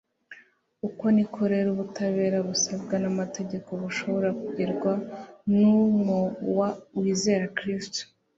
[0.87, 5.03] Uko niko rero ubutabera busabwa n'amategeko bushobora kugerwaho
[5.49, 6.59] n'uumuW
[6.99, 8.01] wizera Kristo.